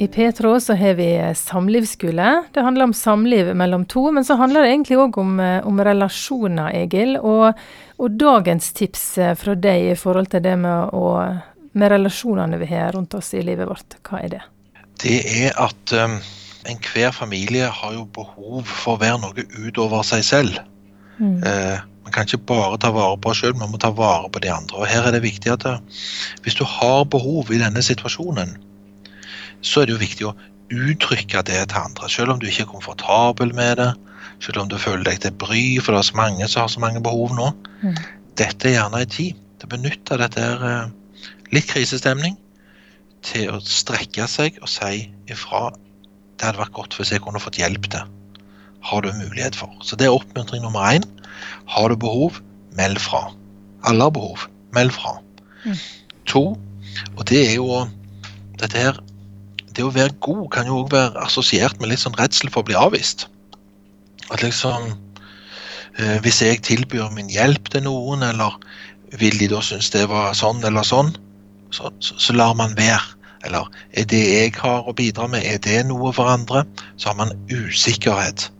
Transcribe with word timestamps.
I 0.00 0.08
Petro 0.08 0.60
så 0.60 0.74
har 0.74 0.94
vi 0.94 1.34
samlivsskole. 1.36 2.44
Det 2.52 2.60
handler 2.60 2.84
om 2.84 2.92
samliv 2.94 3.56
mellom 3.56 3.84
to, 3.84 4.10
men 4.10 4.24
så 4.24 4.34
handler 4.34 4.62
det 4.62 4.68
egentlig 4.70 4.96
òg 4.96 5.18
om, 5.20 5.40
eh, 5.40 5.66
om, 5.66 5.80
relasjoner, 5.84 6.70
Egil. 6.72 7.18
Og, 7.18 7.58
og, 7.98 8.14
dagens 8.16 8.72
tips 8.72 9.02
eh, 9.18 9.34
fra 9.36 9.52
deg 9.52 9.90
i 9.90 9.98
forhold 10.00 10.30
til 10.32 10.40
det 10.46 10.54
med, 10.56 10.94
å, 10.96 11.10
med 11.76 11.92
relasjonene 11.92 12.56
vi 12.62 12.68
har 12.70 12.96
rundt 12.96 13.18
oss 13.18 13.28
i 13.36 13.42
livet 13.44 13.68
vårt, 13.68 13.98
hva 14.08 14.22
er 14.22 14.32
det? 14.38 14.40
Det 15.04 15.18
er 15.42 15.60
at 15.60 15.92
um, 15.92 16.16
enhver 16.72 17.12
familie 17.12 17.68
har 17.68 17.92
jo 17.98 18.06
behov 18.16 18.64
for 18.64 18.94
å 18.94 19.02
være 19.04 19.20
noe 19.26 19.46
utover 19.66 20.08
seg 20.14 20.24
selv. 20.24 20.62
Mm. 21.20 21.44
Uh, 21.44 21.76
man 22.08 22.16
kan 22.16 22.24
ikke 22.24 22.40
bare 22.54 22.80
ta 22.80 22.94
vare 22.96 23.20
på 23.20 23.34
oss 23.34 23.44
sjøl, 23.44 23.52
man 23.60 23.68
må 23.76 23.84
ta 23.84 23.92
vare 23.92 24.32
på 24.32 24.40
de 24.40 24.48
andre. 24.48 24.80
Og 24.80 24.88
Her 24.88 25.12
er 25.12 25.18
det 25.18 25.26
viktig 25.28 25.52
at 25.58 25.68
hvis 26.40 26.56
du 26.56 26.64
har 26.64 27.04
behov 27.04 27.52
i 27.52 27.60
denne 27.60 27.84
situasjonen, 27.84 28.56
så 29.62 29.82
er 29.82 29.88
det 29.88 29.96
jo 29.96 30.04
viktig 30.04 30.28
å 30.28 30.36
uttrykke 30.70 31.42
det 31.48 31.60
til 31.72 31.82
andre. 31.82 32.08
Selv 32.12 32.34
om 32.34 32.40
du 32.40 32.46
ikke 32.48 32.64
er 32.66 32.70
komfortabel 32.70 33.54
med 33.56 33.76
det, 33.80 33.90
selv 34.40 34.62
om 34.62 34.70
du 34.70 34.78
føler 34.80 35.04
deg 35.08 35.20
til 35.24 35.34
bry, 35.40 35.64
for 35.82 35.94
det 35.94 36.02
er 36.02 36.08
så 36.10 36.20
mange 36.20 36.48
som 36.48 36.64
har 36.64 36.72
så 36.72 36.82
mange 36.82 37.02
behov 37.04 37.34
nå. 37.36 37.50
Mm. 37.82 37.98
Dette 38.40 38.70
er 38.70 38.78
gjerne 38.78 39.02
en 39.02 39.12
tid 39.12 39.40
til 39.60 39.68
å 39.68 39.74
benytte 39.74 40.20
dette 40.20 40.44
her, 40.44 40.64
eh, 40.70 41.26
litt 41.52 41.68
krisestemning 41.68 42.38
til 43.26 43.50
å 43.52 43.60
strekke 43.64 44.26
seg 44.30 44.56
og 44.62 44.70
si 44.70 45.10
ifra 45.28 45.68
det 46.40 46.48
hadde 46.48 46.62
vært 46.62 46.76
godt 46.78 46.96
hvis 46.96 47.10
jeg 47.12 47.20
kunne 47.20 47.42
fått 47.42 47.58
hjelp 47.60 47.90
til. 47.92 48.06
Har 48.80 49.02
du 49.04 49.10
mulighet 49.12 49.58
for. 49.58 49.74
Så 49.84 49.98
det 50.00 50.06
er 50.08 50.16
oppmuntring 50.16 50.62
nummer 50.64 50.86
én. 50.88 51.04
Har 51.68 51.92
du 51.92 51.98
behov, 52.00 52.38
meld 52.78 52.96
fra. 53.02 53.26
Alle 53.84 54.06
har 54.08 54.14
behov. 54.16 54.46
Meld 54.72 54.94
fra. 54.96 55.18
Mm. 55.66 55.76
To, 56.32 56.44
og 57.18 57.22
det 57.28 57.42
er 57.50 57.58
jo 57.58 57.82
dette 58.56 58.80
her 58.80 58.96
det 59.80 59.86
å 59.88 59.94
være 59.94 60.16
god 60.20 60.48
kan 60.52 60.68
jo 60.68 60.82
òg 60.82 60.92
være 60.92 61.24
assosiert 61.24 61.80
med 61.80 61.90
litt 61.90 62.02
sånn 62.02 62.18
redsel 62.20 62.52
for 62.52 62.62
å 62.62 62.68
bli 62.68 62.76
avvist. 62.76 63.26
At 64.30 64.44
liksom 64.44 64.92
eh, 64.92 66.18
Hvis 66.24 66.42
jeg 66.44 66.62
tilbyr 66.66 67.08
min 67.16 67.32
hjelp 67.32 67.72
til 67.72 67.86
noen, 67.88 68.22
eller 68.26 68.58
vil 69.18 69.40
de 69.40 69.48
da 69.50 69.62
synes 69.64 69.90
det 69.94 70.04
var 70.10 70.36
sånn 70.38 70.62
eller 70.66 70.86
sånn, 70.86 71.14
så, 71.74 71.90
så, 72.04 72.18
så 72.20 72.36
lar 72.36 72.54
man 72.58 72.76
være. 72.78 73.16
Eller 73.46 73.72
er 73.96 74.06
det 74.10 74.20
jeg 74.20 74.54
har 74.60 74.84
å 74.84 74.94
bidra 74.96 75.26
med, 75.32 75.46
er 75.48 75.58
det 75.64 75.80
noe 75.88 76.12
for 76.12 76.28
andre? 76.28 76.66
Så 77.00 77.10
har 77.10 77.16
man 77.18 77.32
usikkerhet. 77.48 78.50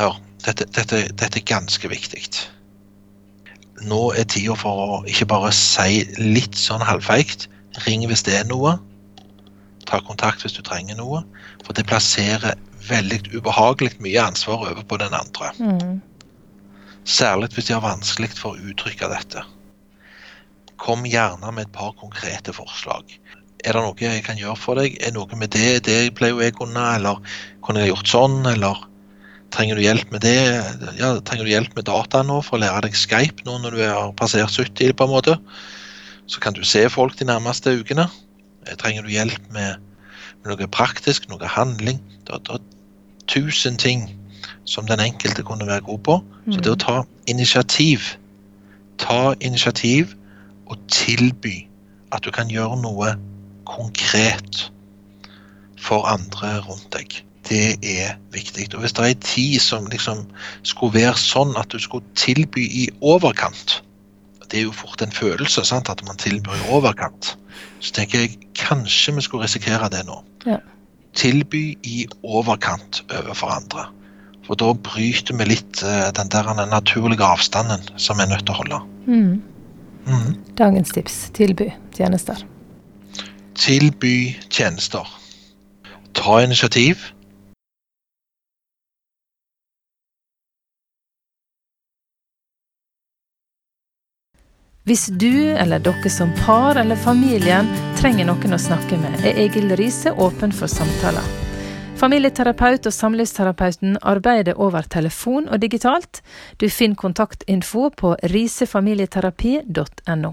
Hør, 0.00 0.18
dette, 0.44 0.66
dette, 0.74 1.04
dette 1.14 1.38
er 1.38 1.46
ganske 1.46 1.88
viktig. 1.92 2.26
Nå 3.86 4.02
er 4.18 4.26
tida 4.30 4.56
for 4.58 4.82
å 4.82 5.02
ikke 5.10 5.30
bare 5.30 5.52
si 5.54 6.02
litt 6.18 6.58
sånn 6.58 6.82
halvfeigt 6.84 7.46
ring 7.86 8.04
hvis 8.10 8.24
det 8.26 8.40
er 8.40 8.48
noe, 8.50 8.76
ta 9.88 10.00
kontakt 10.04 10.44
hvis 10.44 10.56
du 10.56 10.62
trenger 10.66 10.98
noe. 10.98 11.22
For 11.66 11.76
det 11.76 11.86
plasserer 11.90 12.56
veldig 12.88 13.20
ubehagelig 13.36 13.96
mye 14.02 14.22
ansvar 14.22 14.66
over 14.70 14.82
på 14.86 14.98
den 15.02 15.14
andre. 15.14 15.52
Mm. 15.58 16.00
Særlig 17.08 17.52
hvis 17.54 17.68
de 17.68 17.76
har 17.76 17.84
vanskelig 17.84 18.32
for 18.38 18.54
å 18.54 18.70
uttrykke 18.72 19.10
dette. 19.10 19.44
Kom 20.82 21.06
gjerne 21.06 21.52
med 21.54 21.68
et 21.68 21.74
par 21.74 21.94
konkrete 21.98 22.54
forslag. 22.54 23.06
Er 23.62 23.76
det 23.76 23.82
noe 23.84 23.98
jeg 24.02 24.24
kan 24.26 24.38
gjøre 24.38 24.58
for 24.58 24.78
deg? 24.78 24.96
Er 25.02 25.14
noe 25.14 25.38
med 25.38 25.52
det? 25.54 25.84
Det 25.86 25.98
ble 26.18 26.32
jo 26.32 26.40
jeg 26.42 26.56
unna, 26.62 26.96
eller 26.96 27.20
kunne 27.62 27.84
jeg 27.84 27.92
gjort 27.92 28.10
sånn, 28.10 28.40
eller 28.50 28.80
trenger 29.54 29.78
du 29.78 29.84
hjelp 29.84 30.10
med 30.14 30.24
det? 30.26 30.38
Ja, 30.98 31.12
trenger 31.22 31.46
du 31.46 31.52
hjelp 31.52 31.76
med 31.78 31.86
data 31.86 32.24
nå 32.26 32.40
for 32.42 32.58
å 32.58 32.62
lære 32.64 32.88
deg 32.88 32.98
Skype 32.98 33.46
nå 33.46 33.60
når 33.62 33.76
du 33.76 33.84
har 33.84 34.10
passert 34.18 34.50
70, 34.50 34.96
på 34.98 35.06
en 35.06 35.14
måte? 35.14 35.36
Så 36.26 36.42
kan 36.42 36.56
du 36.56 36.64
se 36.66 36.82
folk 36.90 37.14
de 37.18 37.28
nærmeste 37.28 37.74
ukene. 37.78 38.08
Eh, 38.66 38.76
trenger 38.76 39.02
du 39.06 39.12
hjelp 39.12 39.52
med, 39.54 39.82
med 40.42 40.52
noe 40.52 40.68
praktisk, 40.68 41.28
noe 41.30 41.48
handling? 41.48 42.00
Det, 42.26 42.38
er 42.38 42.62
tusen 43.30 43.78
ting 43.80 44.08
som 44.64 44.86
den 44.86 45.00
enkelte 45.00 45.42
kunne 45.42 45.66
være 45.66 45.86
god 45.88 46.02
på. 46.06 46.18
Så 46.50 46.60
det 46.60 46.72
å 46.72 46.78
mm. 46.78 46.84
ta 46.86 46.98
initiativ 47.30 48.16
Ta 49.02 49.32
initiativ 49.42 50.12
og 50.70 50.78
tilby 50.92 51.64
at 52.14 52.22
du 52.22 52.30
kan 52.30 52.50
gjøre 52.52 52.76
noe 52.84 53.14
konkret 53.66 54.68
for 55.80 56.06
andre 56.06 56.60
rundt 56.68 56.86
deg. 56.94 57.16
Det 57.48 57.80
er 57.82 58.14
viktig. 58.30 58.68
Og 58.76 58.84
Hvis 58.84 58.94
det 58.94 59.02
er 59.02 59.14
en 59.16 59.24
tid 59.26 59.58
som 59.64 59.88
liksom 59.90 60.22
skulle 60.62 61.00
være 61.00 61.18
sånn 61.18 61.56
at 61.58 61.72
du 61.72 61.80
skulle 61.82 62.06
tilby 62.14 62.68
i 62.68 62.84
overkant 63.00 63.80
Det 64.52 64.60
er 64.60 64.66
jo 64.66 64.74
fort 64.76 65.00
en 65.00 65.14
følelse 65.14 65.64
sant, 65.64 65.88
at 65.88 66.02
man 66.04 66.18
tilbyr 66.20 66.58
i 66.58 66.66
overkant. 66.76 67.32
Så 67.80 67.94
tenker 67.96 68.20
jeg 68.20 68.36
kanskje 68.58 69.14
vi 69.16 69.24
skulle 69.24 69.46
risikere 69.46 69.88
det 69.92 70.04
nå. 70.04 70.18
Ja. 70.44 70.58
Tilby 71.16 71.78
i 71.88 72.04
overkant 72.22 73.00
overfor 73.08 73.54
andre. 73.56 73.86
For 74.44 74.58
da 74.58 74.72
bryter 74.76 75.38
vi 75.38 75.46
litt 75.54 75.80
uh, 75.86 76.10
den 76.12 76.28
der 76.32 76.50
naturlige 76.68 77.24
avstanden 77.24 77.84
som 77.96 78.20
vi 78.20 78.26
er 78.26 78.32
nødt 78.34 78.44
til 78.44 78.52
å 78.52 78.60
holde. 78.60 78.82
Mm. 79.06 79.40
Mm. 80.04 80.36
Dagens 80.58 80.92
tips 80.92 81.16
tilby 81.36 81.70
tjenester. 81.96 82.44
Tilby 83.56 84.34
tjenester. 84.50 85.08
Ta 86.18 86.42
initiativ. 86.44 87.08
Hvis 94.82 95.06
du 95.14 95.54
eller 95.54 95.78
dere 95.78 96.10
som 96.10 96.32
par 96.42 96.74
eller 96.80 96.98
familien 96.98 97.68
trenger 98.00 98.26
noen 98.26 98.56
å 98.56 98.58
snakke 98.58 98.96
med, 98.98 99.14
er 99.22 99.38
Egil 99.44 99.70
Riise 99.78 100.10
åpen 100.10 100.50
for 100.50 100.66
samtaler. 100.66 101.22
Familieterapeut 102.00 102.82
og 102.90 102.94
samlivsterapeuten 102.96 103.94
arbeider 104.02 104.58
over 104.58 104.82
telefon 104.90 105.46
og 105.46 105.62
digitalt. 105.62 106.18
Du 106.58 106.66
finner 106.66 106.98
kontaktinfo 106.98 107.94
på 107.94 108.16
risefamilieterapi.no. 108.34 110.32